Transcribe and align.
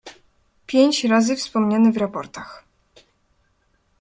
"Pięć 0.67 1.03
razy 1.03 1.35
wspomniany 1.35 1.91
w 1.91 1.97
raportach“." 1.97 2.63